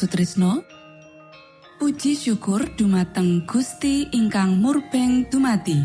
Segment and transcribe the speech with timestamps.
[0.00, 0.64] Sutrisno.
[1.76, 5.76] Puji syukur dumateng Gusti ingkang murbeng dumati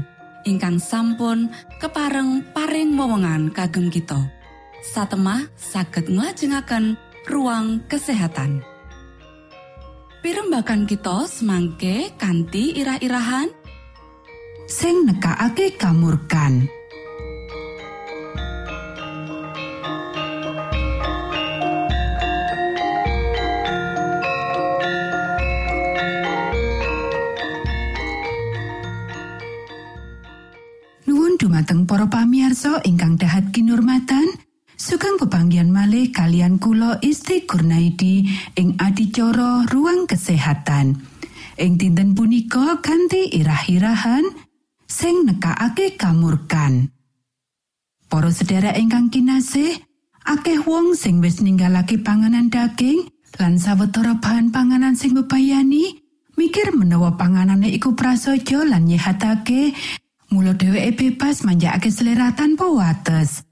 [0.47, 1.51] ingkang sampun
[1.83, 4.15] kepareng paring wewenngan kagem kita.
[4.95, 6.95] Satemah saged nglajengaken
[7.27, 8.63] ruang kesehatan.
[10.23, 13.51] Pirembakan kita semangke kanthi irah-irahan.
[14.71, 16.71] Sing nekakake kamurkan.
[31.65, 34.37] Dumateng para pamiarsa ingkang dahat kinurmatan
[34.77, 38.21] sugeng pepanggian malih kalian kulo Isti Kurnaidi
[38.53, 40.93] ing adicara ruang kesehatan.
[41.57, 44.29] Ing dinten punika ganti irah-irahan
[44.85, 46.93] sing nekakake kamurkan.
[48.13, 49.73] Para sedherek ingkang kinasih
[50.21, 53.09] akeh wong sing wis ninggalake panganan daging
[53.41, 55.97] lan sawetara bahan panganan sing bebayani
[56.37, 59.73] mikir menawa panganane iku prasaja lan nyehatake
[60.33, 63.45] Mula dheweke bebas manjakake selera tanpa wates.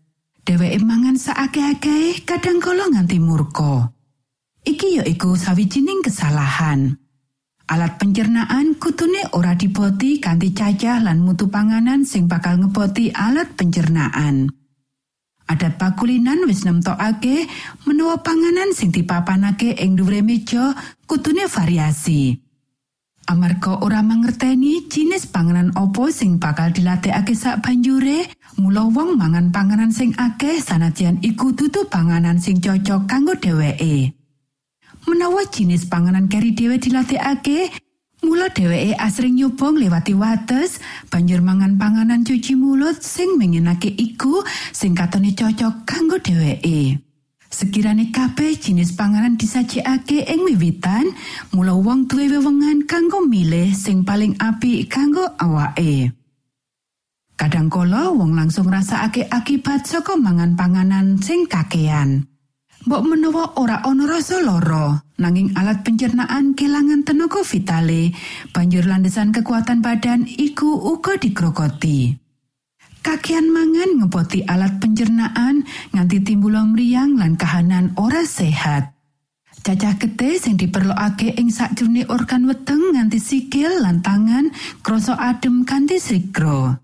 [0.43, 3.93] Dheweke mangan saake-ake kadang kala nganti murka.
[4.63, 6.99] Iki ya iku sawijining kesalahan.
[7.71, 14.51] Alat pencernaan kutune ora dipoti kanthi cacah lan mutu panganan sing bakal ngepoti alat pencernaan.
[15.47, 17.47] Adat pakulinan wis nemtokake
[17.87, 20.75] menawa panganan sing dipapanake ing dhuwure meja
[21.07, 22.43] kutune variasi.
[23.23, 28.27] Amarga ora mangerteni jinis panganan opo sing bakal dilatihake sak banjure,
[28.59, 34.11] mula wong mangan panganan sing akeh sanajan iku dudu panganan sing cocok kanggo dheweke.
[35.07, 37.71] Menawa jinis panganan keri dhewe dilatihake,
[38.27, 44.44] mula dheweke asring nyubong lewati wates, banjur mangan panganan cuci mulut sing mengenake iku
[44.75, 46.99] sing katone cocok kanggo dheweke.
[47.54, 51.14] Sekirane kabeh jinis panganan disajikake ing wiwitan,
[51.54, 56.10] mula wong duwe wewengan kanggo milih sing paling apik kanggo awake.
[57.38, 62.26] Kadangkala wong langsung rasakake akibat saka mangan panganan sing kakean.
[62.90, 68.18] Mbok menawa ora ana rasa lara, nanging alat pencernaan kelangan tenaga vitale,
[68.50, 72.22] banjur landesan kekuatan badan iku uga dikrokoti.
[73.04, 78.95] Kakian mangan ngepoti alat pencernaan nganti timbul mriyang lan kahanan ora sehat.
[79.60, 86.00] Cacah getih sing diperlokake ing sakjroning organ weteng nganti sikil lan tangan krasa adem kanthi
[86.00, 86.80] sikro.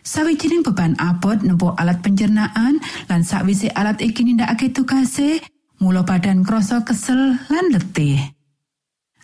[0.00, 2.80] Sawijining beban abot nempo alat pencernaan
[3.12, 5.44] lan sakwise alat iki nindakake tugase,
[5.76, 8.16] mula badan krasa kesel lan letih.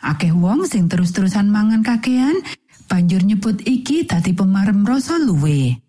[0.04, 2.44] Akeh wong sing terus-terusan mangan kakean
[2.92, 5.83] banjur nyebut iki dadi pemarem rasa luwe.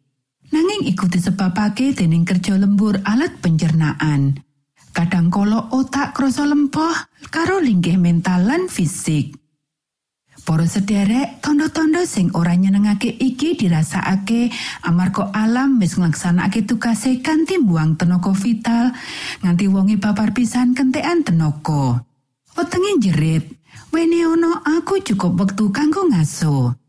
[0.53, 4.37] Nanging iku disebabake dening kerja lembur alat pencernaan.
[4.95, 6.93] Kadang kala otak krasa lempoh
[7.33, 9.35] karo linggih mental lan fisik.
[10.45, 14.53] Para sederek, tondo-tondo sing ora nyenengake iki dirasakake
[14.85, 18.93] amarga alam wis nglaksanakake tugase kanthi buang tenaga vital
[19.41, 22.05] nganti wongi babar pisan kentekan tenaga.
[22.53, 23.43] Wetenge jerit,
[23.89, 26.84] "Wene ono aku cukup wektu kanggo ngaso."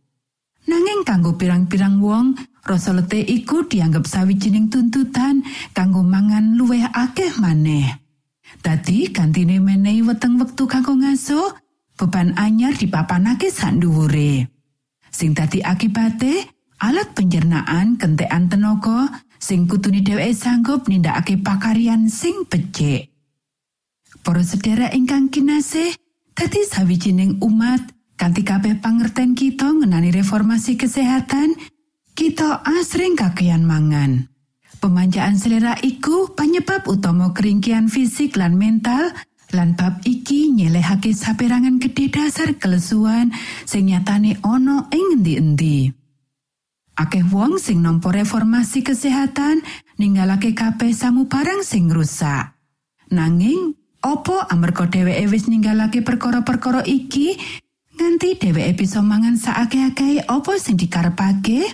[0.66, 2.34] Nanging kanggo pirang-pirang wong,
[2.66, 8.02] rasa letih iku dianggap sawijining tuntutan kanggo mangan luwih akeh maneh.
[8.66, 11.54] Dadi gantine menehi weteng wektu kanggo ngaso,
[11.94, 14.50] beban anyar dipapanake sak dhuwure.
[15.14, 16.50] Sing dadi akibate,
[16.82, 23.14] alat pencernaan kentekan tenaga sing kutune dheweke sanggup nindakake pakarian sing becik.
[24.26, 25.94] Para sedherek ingkang kinasih,
[26.34, 31.52] dadi sawijining umat kanthi kabeh pangerten kita ngenani reformasi kesehatan,
[32.16, 34.32] kita asring kakean mangan.
[34.80, 39.12] Pemanjaan selera iku penyebab utama keringkian fisik lan mental,
[39.52, 43.32] lan bab iki nyelehake saperangan gede dasar kelesuan
[43.64, 45.92] sing nyatane ana ing endi-endi.
[46.96, 49.60] Akeh wong sing nampa reformasi kesehatan
[50.00, 52.56] ninggalake kabeh samu barang sing rusak.
[53.12, 57.36] Nanging, opo amarga dheweke wis ninggalake perkara-perkara iki
[57.96, 61.64] nganti dheweke bisa mangan saake-ake opo sing dikarepake?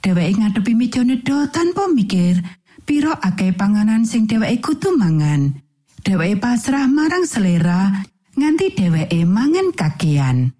[0.00, 2.40] dheweke ngadepi meja nedha tanpa mikir
[2.88, 5.52] piro akeh panganan sing dheweke kudu mangan?
[6.04, 7.92] Dheweke pasrah marang selera
[8.36, 10.52] nganti dheweke mangan kakean.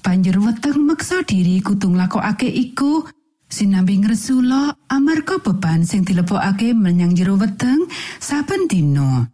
[0.00, 3.04] Banjur weteng meksa diri kudu nglakokake iku
[3.50, 7.84] sinambi ngresula amarga beban sing dilebokake menyang jero weteng
[8.16, 9.28] saben dina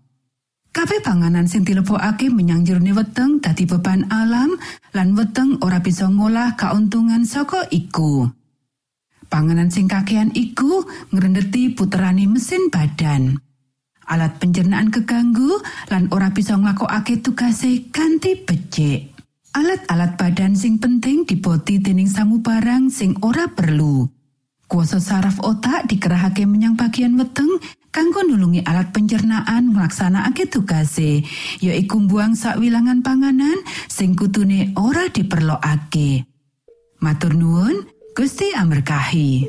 [0.76, 4.60] Kabeh panganan sing dilebokake menyang jerone weteng dadi beban alam
[4.92, 8.28] lan weteng ora bisa ngolah kauntungan saka iku.
[9.32, 10.84] Panganan sing kakean iku
[11.16, 13.40] ngrendeti puterani mesin badan.
[14.04, 19.16] Alat pencernaan keganggu lan ora bisa nglakokake tugase kanthi becik.
[19.56, 24.04] Alat-alat badan sing penting diboti dening samubarang sing ora perlu.
[24.68, 27.48] Kuasa saraf otak dikerahake menyang bagian weteng
[27.96, 31.24] kanggo nulungi alat pencernaan nglaksanakake tugase,
[31.64, 33.56] yaiku buang sakwilangan panganan
[33.88, 36.28] sing kutune ora diperlokake.
[37.00, 39.48] Matur nuwun, Gusti amerkahi.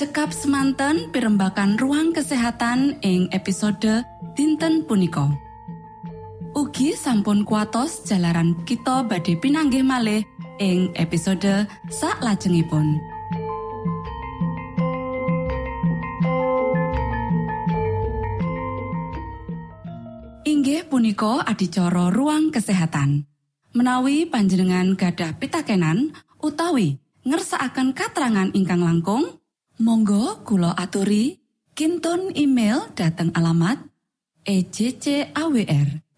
[0.00, 4.00] Cekap semanten pimbakan ruang kesehatan ing episode
[4.32, 5.28] dinten punika.
[6.54, 10.22] Ugi sampun kuatos jalaran kita badhe pinanggih malih
[10.62, 13.02] ing episode sak lajengipun.
[20.46, 23.26] Inggih punika adicara ruang kesehatan.
[23.74, 29.42] Menawi panjenengan gadah pitakenan utawi ngersaakan katerangan ingkang langkung,
[29.82, 31.42] Monggo Kulo aturi
[31.74, 33.82] Kinton email dateng alamat
[34.46, 36.03] ejcawr@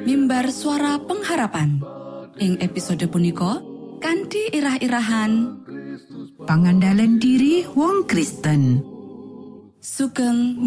[0.00, 1.84] mimbar suara pengharapan.
[2.40, 3.60] Ing episode punika
[4.00, 5.60] kanthi irah-irahan.
[6.48, 8.92] Pangandalan diri wong Kristen.
[9.82, 10.62] sugeng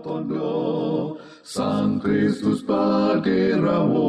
[0.00, 4.08] tondo Sang Kristus paderamu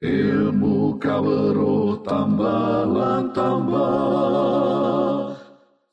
[0.00, 4.83] ilmu kawero tambah lan tambah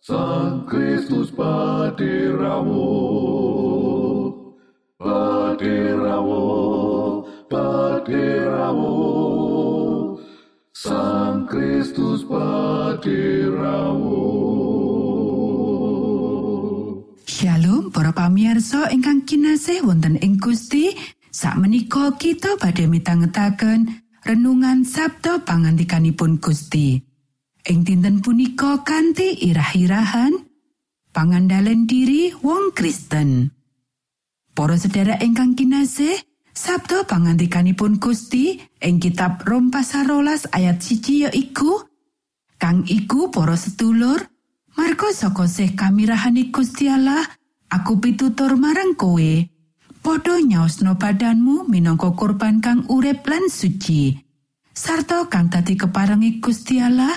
[0.01, 2.89] Sang Kristus paderamu
[4.97, 6.41] paderamu
[7.45, 8.97] paderamu
[10.73, 14.25] Sang Kristus paderamu
[17.29, 20.97] Shalom para pamirsa ingkang kinasih wonten ing Gusti.
[21.29, 27.10] Sakmenika kita badhe mitangetaken renungan Sabda pangandikanipun Gusti
[27.67, 30.33] ing dinten punika kanthi irah-irahan
[31.13, 33.51] pangandalan diri wong Kristen
[34.51, 36.19] Para sedherek ingkang kinasih
[36.51, 41.87] Sabda pangandikanipun Gusti ing kitab Rom pasal rolas ayat siji ya iku
[42.59, 44.31] Kang iku para sedulur
[44.75, 46.87] Marga saka sih kamirahane Gusti
[47.71, 49.31] aku pitutur marang kowe.
[50.01, 54.15] Padha nyaosno badanmu minangka korban kang urip lan suci.
[54.71, 57.13] Sarta kang dadi keparengi Gusti Allah,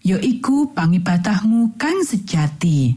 [0.00, 2.96] ya iku pangibatahmu kang sejati.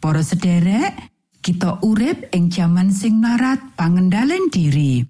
[0.00, 0.96] Para sederek,
[1.40, 5.04] kita urip ing jaman sing narat pangendalen diri.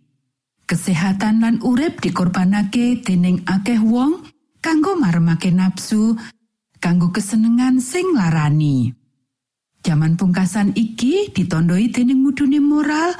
[0.66, 4.22] Kesehatan lan urip dikorbanake dening akeh wong
[4.62, 6.14] kanggo maremake nafsu
[6.78, 8.94] kanggo kesenengan sing larani.
[9.80, 13.10] Jaman pungkasan iki ditandai dening mudune moral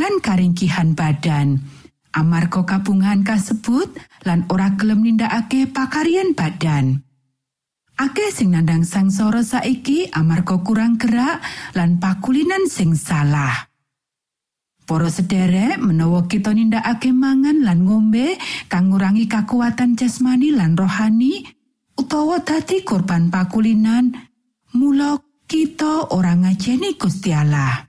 [0.00, 1.60] lan karingkihan badan.
[2.16, 3.92] Amarga kabungan kasebut
[4.24, 7.04] lan ora gelem nindakake pakaryan badan.
[8.00, 11.44] Akeh sing nandang sangsara saiki amarga kurang gerak
[11.76, 13.68] lan pakulinan sing salah.
[14.88, 18.40] Para sederek menawa kita nindakake mangan lan ngombe
[18.72, 21.44] kang ngurangi kakuatan jasmani lan rohani,
[22.00, 24.12] utawa dadi korban pakulinan
[24.72, 27.85] mula kita ora ngajeni Gusti Allah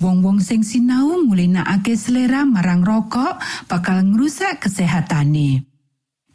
[0.00, 5.64] wong-wong sing sinau ngulinakake selera marang rokok bakal ngrusak kesehatane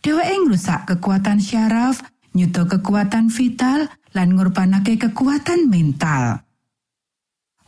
[0.01, 2.01] dheweke ngrusak kekuatan syaraf
[2.33, 3.85] nyuto kekuatan vital
[4.17, 6.41] lan ngorbanake kekuatan mental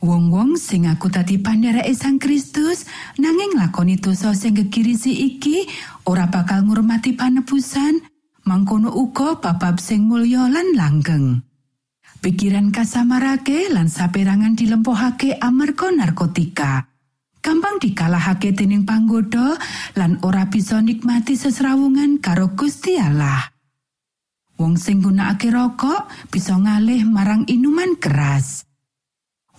[0.04, 2.84] Wong-wong sing aku tadi pandhereke Sang Kristus
[3.16, 5.64] nanging lakoni dosa sing gegirisi iki
[6.04, 8.04] ora bakal ngurmati panebusan
[8.44, 11.40] mangkono uga babab sing mulya lan langgeng.
[12.24, 16.88] Pikiran kasamarake lan saperangan dilempohake amarga narkotika.
[17.44, 19.60] Gampang dikalahake dening panggoda
[20.00, 22.96] lan ora bisa nikmati sesrawungan karo Gusti.
[24.56, 28.64] Wong sing gunakake rokok bisa ngalih marang inuman keras.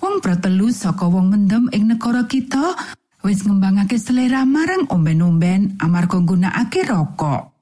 [0.01, 2.73] Wong pratelu saka wong mendem ing negara kita
[3.21, 7.54] wis ngembangake selera marang omben-omben amarga nggunakake rokok.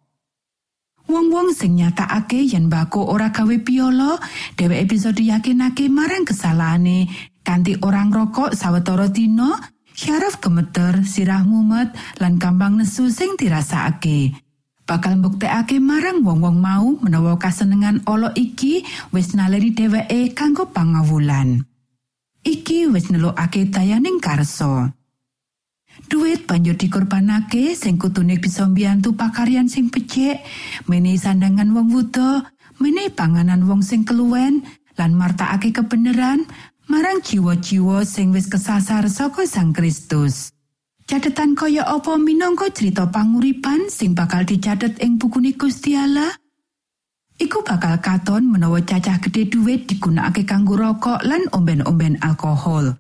[1.13, 4.17] Wong-wong sing nyatakake yen bako ora gawe piolo,
[4.57, 7.05] dheweke bisa diyakinake marang kesalahane
[7.45, 9.61] kanthi orang rokok sawetara dina,
[9.93, 14.33] syaraf gemeter, sirah mumet, lan gampang nesu sing dirasakake.
[14.89, 18.81] Bakal mbuktekake marang wong-wong mau menawa kasenengan olo iki
[19.13, 21.61] wis naleri dheweke kanggo pangawulan.
[22.41, 24.89] Iki wis nelukake dayaning karso.
[26.09, 30.45] Duit banjur dikorbanake sing kutune bisa mbiyantu pakaryan sing becik,
[30.85, 34.61] menehi sandangan wong wuda, menehi panganan wong sing keluwen,
[35.01, 36.45] lan martakake kebenaran
[36.91, 40.53] marang jiwa-jiwa sing wis kesasar saka Sang Kristus.
[41.09, 46.31] Catetan kaya apa minangka cerita panguripan sing bakal dicatet ing bukune Gusti Allah?
[47.41, 52.95] Iku bakal katon menawa cacah gede duit digunakake kanggo rokok lan omben-omben alkohol.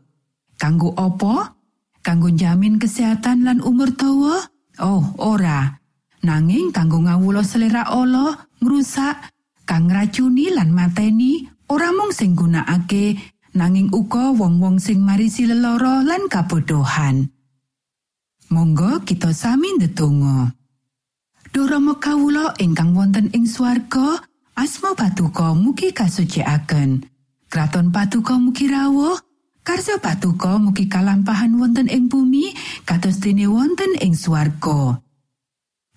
[0.58, 1.61] Kanggo apa?
[2.02, 4.42] Kanggo jamin kesehatan lan umur dawa?
[4.82, 5.78] Oh, ora.
[6.26, 9.30] Nanging kanggo ngawulo selera Allah, ngrusak,
[9.62, 13.18] kang ngracuni lan mateni, ora mung sing gunakake,
[13.54, 17.30] nanging uga wong-wong sing marisi lelara lan kabodohan.
[18.50, 20.50] Monggo kita sami ndedonga.
[21.54, 24.18] Durama kawula ingkang wonten ing swarga,
[24.58, 27.06] asma patuko mugi kasucikaken.
[27.46, 29.16] Kraton patuko mugi rawuh,
[29.62, 32.50] Karso patuko mugi kalampahan wonten ing bumi
[32.82, 34.98] kados dene wonten ing swarga.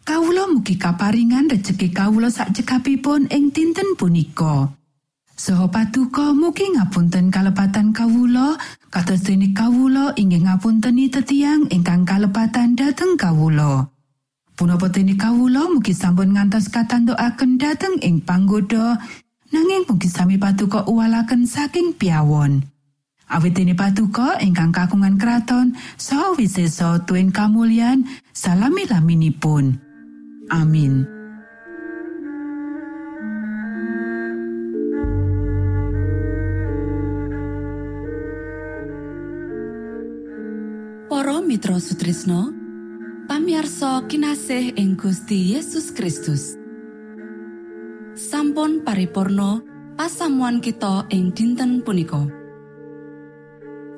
[0.05, 4.69] Kawula mugi kaparingan rejeki kawula sak cekapipun ing dinten punika.
[5.33, 8.53] Saha patuko mugi ngapunten kalepatan kawula
[8.93, 13.89] kados dene kawula inggih ngapunteni tetiang ingkang kalepatan dhateng kawula.
[14.53, 19.01] Punapa dene kawula mugi sampun ngantos katantokaken dhateng ing panggoda
[19.49, 22.74] nanging mugi sami patuko uwalaken saking piawon.
[23.25, 28.05] Awit dene patuko ingkang kakungan kraton saha wisesa tuwin kamulyan
[28.37, 29.81] salami-laminipun.
[30.53, 31.09] Amin.
[41.09, 42.53] Para Mitra Sutrisno
[43.25, 46.53] pamiarsa kinasih ing Gusti Yesus Kristus
[48.13, 49.65] sampun paripurno
[49.97, 52.44] pasamuan kita ing dinten punika